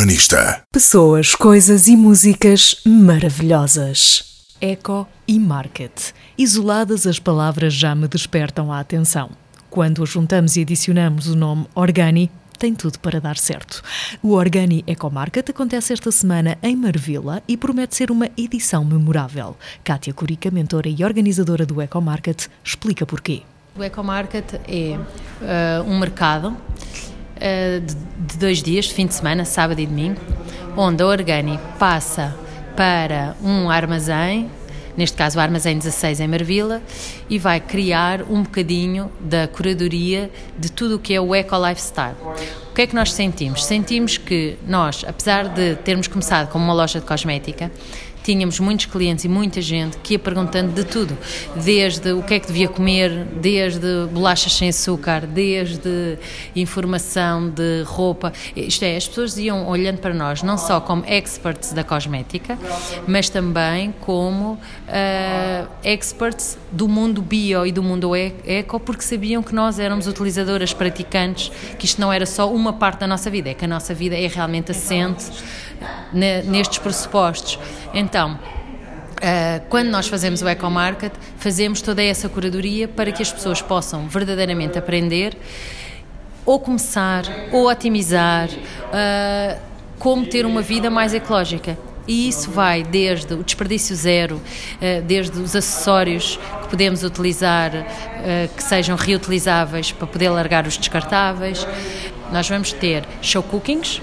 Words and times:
Urbanista. 0.00 0.62
Pessoas, 0.72 1.34
coisas 1.34 1.86
e 1.86 1.94
músicas 1.94 2.80
maravilhosas. 2.86 4.48
Eco 4.58 5.06
e 5.28 5.38
Market. 5.38 5.92
Isoladas, 6.38 7.06
as 7.06 7.18
palavras 7.18 7.74
já 7.74 7.94
me 7.94 8.08
despertam 8.08 8.72
a 8.72 8.80
atenção. 8.80 9.28
Quando 9.68 10.02
as 10.02 10.08
juntamos 10.08 10.56
e 10.56 10.62
adicionamos 10.62 11.26
o 11.26 11.36
nome 11.36 11.66
Organi, 11.74 12.30
tem 12.58 12.74
tudo 12.74 12.98
para 12.98 13.20
dar 13.20 13.36
certo. 13.36 13.82
O 14.22 14.32
Organi 14.32 14.82
Eco 14.86 15.10
Market 15.10 15.50
acontece 15.50 15.92
esta 15.92 16.10
semana 16.10 16.56
em 16.62 16.74
Marvila 16.74 17.42
e 17.46 17.54
promete 17.54 17.94
ser 17.94 18.10
uma 18.10 18.30
edição 18.38 18.82
memorável. 18.82 19.54
Kátia 19.84 20.14
Curica, 20.14 20.50
mentora 20.50 20.88
e 20.88 21.04
organizadora 21.04 21.66
do 21.66 21.78
Eco 21.78 22.00
Market, 22.00 22.46
explica 22.64 23.04
porquê. 23.04 23.42
O 23.76 23.82
Eco 23.82 24.02
Market 24.02 24.54
é 24.66 24.96
uh, 24.96 25.84
um 25.86 25.98
mercado 25.98 26.56
uh, 27.40 27.80
de, 27.80 27.94
de, 27.94 28.38
dois 28.38 28.62
dias, 28.62 28.86
de 28.86 28.94
fim 28.94 29.06
de 29.06 29.14
semana, 29.14 29.44
sábado 29.44 29.80
e 29.80 29.86
domingo, 29.86 30.20
onde 30.76 31.02
a 31.02 31.06
Organi 31.06 31.58
passa 31.78 32.36
para 32.76 33.36
um 33.42 33.68
armazém, 33.68 34.50
neste 34.96 35.16
caso 35.16 35.38
o 35.38 35.40
Armazém 35.40 35.76
16 35.76 36.20
em 36.20 36.28
Marvila, 36.28 36.82
e 37.28 37.38
vai 37.38 37.60
criar 37.60 38.22
um 38.22 38.42
bocadinho 38.42 39.10
da 39.20 39.48
curadoria 39.48 40.30
de 40.58 40.70
tudo 40.70 40.96
o 40.96 40.98
que 40.98 41.14
é 41.14 41.20
o 41.20 41.34
Eco 41.34 41.56
Lifestyle. 41.56 42.16
O 42.70 42.74
que 42.74 42.82
é 42.82 42.86
que 42.86 42.94
nós 42.94 43.12
sentimos? 43.12 43.64
Sentimos 43.64 44.16
que 44.16 44.56
nós, 44.66 45.04
apesar 45.06 45.48
de 45.48 45.74
termos 45.76 46.06
começado 46.06 46.48
como 46.50 46.64
uma 46.64 46.74
loja 46.74 47.00
de 47.00 47.06
cosmética, 47.06 47.70
tínhamos 48.22 48.60
muitos 48.60 48.86
clientes 48.86 49.24
e 49.24 49.28
muita 49.28 49.60
gente 49.60 49.96
que 49.98 50.14
ia 50.14 50.18
perguntando 50.18 50.72
de 50.72 50.84
tudo, 50.84 51.16
desde 51.56 52.12
o 52.12 52.22
que 52.22 52.34
é 52.34 52.40
que 52.40 52.46
devia 52.46 52.68
comer, 52.68 53.24
desde 53.40 54.06
bolachas 54.12 54.54
sem 54.54 54.68
açúcar, 54.68 55.26
desde 55.26 56.18
informação 56.54 57.48
de 57.48 57.82
roupa. 57.84 58.32
Isto 58.54 58.84
é, 58.84 58.96
as 58.96 59.08
pessoas 59.08 59.36
iam 59.38 59.66
olhando 59.68 59.98
para 59.98 60.14
nós 60.14 60.42
não 60.42 60.58
só 60.58 60.80
como 60.80 61.04
experts 61.06 61.72
da 61.72 61.84
cosmética, 61.84 62.58
mas 63.06 63.28
também 63.28 63.94
como 64.00 64.52
uh, 64.52 65.68
experts 65.82 66.58
do 66.70 66.88
mundo 66.88 67.22
bio 67.22 67.66
e 67.66 67.72
do 67.72 67.82
mundo 67.82 68.14
eco, 68.14 68.78
porque 68.80 69.02
sabiam 69.02 69.42
que 69.42 69.54
nós 69.54 69.78
éramos 69.78 70.06
utilizadoras 70.06 70.72
praticantes, 70.72 71.50
que 71.78 71.86
isto 71.86 72.00
não 72.00 72.12
era 72.12 72.26
só 72.26 72.50
uma 72.52 72.72
parte 72.72 73.00
da 73.00 73.06
nossa 73.06 73.30
vida, 73.30 73.50
é 73.50 73.54
que 73.54 73.64
a 73.64 73.68
nossa 73.68 73.94
vida 73.94 74.16
é 74.16 74.26
realmente 74.26 74.70
assente 74.70 75.26
nestes 76.12 76.78
pressupostos. 76.78 77.58
Então, 77.92 78.38
Uh, 79.20 79.60
quando 79.68 79.88
nós 79.88 80.08
fazemos 80.08 80.40
o 80.40 80.48
eco-market, 80.48 81.12
fazemos 81.36 81.82
toda 81.82 82.02
essa 82.02 82.26
curadoria 82.26 82.88
para 82.88 83.12
que 83.12 83.22
as 83.22 83.30
pessoas 83.30 83.60
possam 83.60 84.08
verdadeiramente 84.08 84.78
aprender 84.78 85.36
ou 86.46 86.58
começar 86.58 87.24
ou 87.52 87.68
otimizar 87.68 88.48
uh, 88.48 89.60
como 89.98 90.24
ter 90.24 90.46
uma 90.46 90.62
vida 90.62 90.88
mais 90.88 91.12
ecológica. 91.12 91.76
E 92.08 92.30
isso 92.30 92.50
vai 92.50 92.82
desde 92.82 93.34
o 93.34 93.44
desperdício 93.44 93.94
zero, 93.94 94.36
uh, 94.36 95.02
desde 95.02 95.38
os 95.38 95.54
acessórios 95.54 96.40
que 96.62 96.68
podemos 96.68 97.02
utilizar 97.04 97.72
que 98.56 98.62
sejam 98.62 98.96
reutilizáveis 98.96 99.92
para 99.92 100.06
poder 100.06 100.30
largar 100.30 100.66
os 100.66 100.78
descartáveis. 100.78 101.66
Nós 102.32 102.48
vamos 102.48 102.72
ter 102.72 103.04
show 103.20 103.42
cookings, 103.42 104.00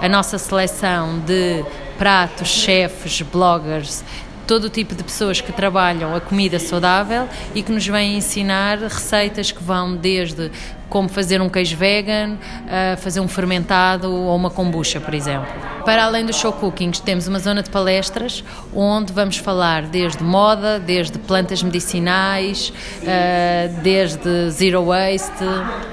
a 0.00 0.08
nossa 0.08 0.38
seleção 0.38 1.20
de 1.20 1.64
pratos, 1.98 2.48
chefes, 2.48 3.22
bloggers, 3.22 4.04
todo 4.46 4.64
o 4.64 4.70
tipo 4.70 4.94
de 4.94 5.02
pessoas 5.02 5.40
que 5.40 5.52
trabalham 5.52 6.14
a 6.14 6.20
comida 6.20 6.58
saudável 6.58 7.28
e 7.54 7.62
que 7.62 7.72
nos 7.72 7.86
vêm 7.86 8.16
ensinar 8.16 8.78
receitas 8.78 9.50
que 9.50 9.62
vão 9.62 9.96
desde 9.96 10.50
como 10.88 11.08
fazer 11.08 11.40
um 11.40 11.48
queijo 11.48 11.76
vegan, 11.76 12.36
a 12.68 12.96
fazer 12.96 13.18
um 13.18 13.26
fermentado 13.26 14.10
ou 14.10 14.36
uma 14.36 14.48
kombucha, 14.48 15.00
por 15.00 15.14
exemplo. 15.14 15.48
Para 15.84 16.04
além 16.04 16.24
dos 16.24 16.36
show 16.36 16.52
cookings, 16.52 17.00
temos 17.00 17.26
uma 17.26 17.40
zona 17.40 17.62
de 17.62 17.70
palestras 17.70 18.44
onde 18.74 19.12
vamos 19.12 19.36
falar 19.36 19.82
desde 19.82 20.22
moda, 20.22 20.78
desde 20.78 21.18
plantas 21.18 21.62
medicinais, 21.62 22.72
eh, 23.04 23.68
desde 23.82 24.50
zero 24.50 24.84
waste. 24.84 25.44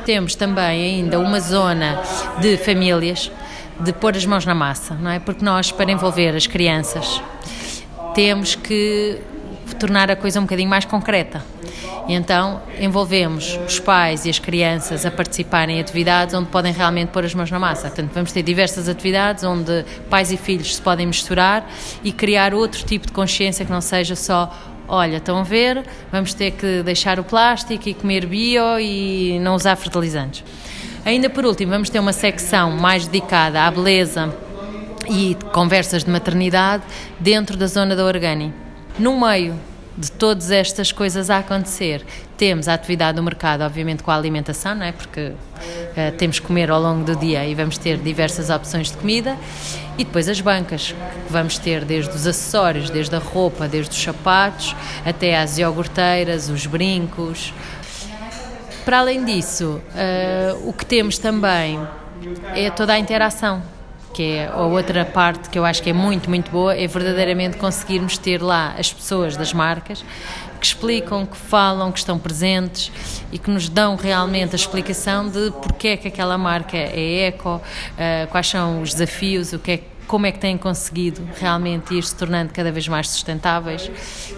Temos 0.05 0.35
também 0.35 0.63
ainda 1.01 1.19
uma 1.19 1.39
zona 1.39 1.99
de 2.39 2.55
famílias 2.57 3.31
de 3.79 3.93
pôr 3.93 4.15
as 4.15 4.25
mãos 4.25 4.45
na 4.45 4.55
massa, 4.55 4.95
não 4.95 5.11
é? 5.11 5.19
Porque 5.19 5.43
nós, 5.43 5.71
para 5.71 5.91
envolver 5.91 6.35
as 6.35 6.47
crianças, 6.47 7.21
temos 8.13 8.55
que 8.55 9.19
tornar 9.79 10.09
a 10.11 10.15
coisa 10.15 10.39
um 10.39 10.43
bocadinho 10.43 10.69
mais 10.69 10.85
concreta. 10.85 11.43
Então 12.07 12.61
envolvemos 12.79 13.57
os 13.65 13.79
pais 13.79 14.25
e 14.25 14.29
as 14.29 14.37
crianças 14.37 15.05
a 15.05 15.11
participarem 15.11 15.77
em 15.77 15.81
atividades 15.81 16.35
onde 16.35 16.49
podem 16.49 16.73
realmente 16.73 17.09
pôr 17.09 17.23
as 17.23 17.33
mãos 17.33 17.49
na 17.49 17.59
massa. 17.59 17.87
Portanto, 17.87 18.11
vamos 18.13 18.31
ter 18.31 18.43
diversas 18.43 18.89
atividades 18.89 19.43
onde 19.43 19.85
pais 20.09 20.31
e 20.31 20.37
filhos 20.37 20.75
se 20.75 20.81
podem 20.81 21.05
misturar 21.05 21.65
e 22.03 22.11
criar 22.11 22.53
outro 22.53 22.83
tipo 22.83 23.07
de 23.07 23.13
consciência 23.13 23.65
que 23.65 23.71
não 23.71 23.81
seja 23.81 24.15
só 24.15 24.51
olha, 24.85 25.17
estão 25.17 25.37
a 25.37 25.43
ver, 25.43 25.83
vamos 26.11 26.33
ter 26.33 26.51
que 26.51 26.83
deixar 26.83 27.19
o 27.19 27.23
plástico 27.23 27.87
e 27.87 27.93
comer 27.93 28.25
bio 28.25 28.79
e 28.79 29.39
não 29.39 29.55
usar 29.55 29.75
fertilizantes. 29.77 30.43
Ainda 31.05 31.29
por 31.29 31.45
último, 31.45 31.71
vamos 31.71 31.89
ter 31.89 31.99
uma 31.99 32.13
secção 32.13 32.71
mais 32.71 33.05
dedicada 33.05 33.63
à 33.63 33.69
beleza 33.69 34.33
e 35.09 35.35
conversas 35.51 36.05
de 36.05 36.09
maternidade 36.09 36.83
dentro 37.19 37.57
da 37.57 37.67
zona 37.67 37.93
da 37.93 38.05
Organi. 38.05 38.53
No 38.97 39.19
meio 39.19 39.59
de 39.97 40.09
todas 40.09 40.49
estas 40.49 40.93
coisas 40.93 41.29
a 41.29 41.39
acontecer, 41.39 42.05
temos 42.37 42.69
a 42.69 42.73
atividade 42.73 43.17
do 43.17 43.23
mercado, 43.23 43.63
obviamente 43.63 44.01
com 44.01 44.11
a 44.11 44.15
alimentação, 44.15 44.75
não 44.75 44.85
é? 44.85 44.93
Porque 44.93 45.27
uh, 45.27 46.17
temos 46.17 46.39
que 46.39 46.47
comer 46.47 46.71
ao 46.71 46.81
longo 46.81 47.03
do 47.03 47.17
dia 47.17 47.45
e 47.45 47.53
vamos 47.53 47.77
ter 47.77 47.97
diversas 47.97 48.49
opções 48.49 48.89
de 48.89 48.97
comida, 48.97 49.37
e 49.97 50.05
depois 50.05 50.29
as 50.29 50.39
bancas, 50.39 50.95
que 51.27 51.31
vamos 51.31 51.57
ter 51.57 51.83
desde 51.83 52.15
os 52.15 52.25
acessórios, 52.25 52.89
desde 52.89 53.13
a 53.13 53.19
roupa, 53.19 53.67
desde 53.67 53.91
os 53.91 54.01
sapatos, 54.01 54.73
até 55.05 55.37
as 55.37 55.57
iogurteiras, 55.57 56.49
os 56.49 56.65
brincos, 56.65 57.53
para 58.83 58.99
além 58.99 59.23
disso, 59.23 59.81
uh, 59.95 60.69
o 60.69 60.73
que 60.73 60.85
temos 60.85 61.17
também 61.17 61.79
é 62.55 62.69
toda 62.69 62.93
a 62.93 62.99
interação, 62.99 63.61
que 64.13 64.23
é 64.23 64.47
a 64.47 64.61
outra 64.61 65.05
parte 65.05 65.49
que 65.49 65.57
eu 65.57 65.65
acho 65.65 65.81
que 65.81 65.89
é 65.89 65.93
muito, 65.93 66.29
muito 66.29 66.51
boa, 66.51 66.75
é 66.75 66.85
verdadeiramente 66.85 67.57
conseguirmos 67.57 68.17
ter 68.17 68.41
lá 68.41 68.75
as 68.77 68.91
pessoas 68.91 69.37
das 69.37 69.53
marcas 69.53 70.03
que 70.59 70.65
explicam, 70.65 71.25
que 71.25 71.35
falam, 71.35 71.91
que 71.91 71.99
estão 71.99 72.17
presentes 72.17 72.91
e 73.31 73.37
que 73.37 73.49
nos 73.49 73.67
dão 73.67 73.95
realmente 73.95 74.53
a 74.53 74.55
explicação 74.55 75.27
de 75.27 75.51
porque 75.61 75.89
é 75.89 75.97
que 75.97 76.07
aquela 76.07 76.37
marca 76.37 76.77
é 76.77 77.27
eco, 77.27 77.55
uh, 77.55 78.27
quais 78.31 78.47
são 78.47 78.81
os 78.81 78.93
desafios, 78.93 79.53
o 79.53 79.59
que 79.59 79.71
é 79.71 79.79
como 80.07 80.25
é 80.25 80.31
que 80.31 80.39
têm 80.39 80.57
conseguido 80.57 81.27
realmente 81.39 81.93
ir 81.95 82.03
se 82.03 82.15
tornando 82.15 82.53
cada 82.53 82.71
vez 82.71 82.87
mais 82.87 83.09
sustentáveis 83.09 83.89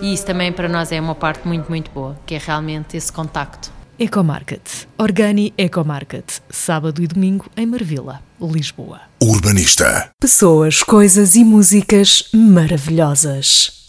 e 0.02 0.14
isso 0.14 0.26
também 0.26 0.52
para 0.52 0.70
nós 0.70 0.92
é 0.92 1.02
uma 1.02 1.16
parte 1.16 1.48
muito, 1.48 1.68
muito 1.68 1.92
boa, 1.92 2.16
que 2.26 2.36
é 2.36 2.38
realmente 2.38 2.96
esse 2.96 3.12
contacto. 3.12 3.85
Ecomarket. 3.98 4.88
Organi 4.98 5.54
Ecomarket. 5.58 6.42
Sábado 6.50 7.02
e 7.02 7.08
domingo 7.08 7.50
em 7.56 7.66
Marvila, 7.66 8.22
Lisboa. 8.42 9.02
Urbanista. 9.22 10.10
Pessoas, 10.20 10.84
coisas 10.84 11.36
e 11.36 11.44
músicas 11.44 12.30
maravilhosas. 12.34 13.85